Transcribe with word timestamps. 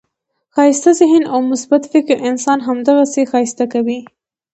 ښایسته 0.55 0.91
ذهن 0.99 1.23
او 1.33 1.39
مثبت 1.51 1.83
فکر 1.93 2.15
انسان 2.29 2.59
همداسي 2.67 3.23
ښایسته 3.31 3.65
کوي. 3.73 3.99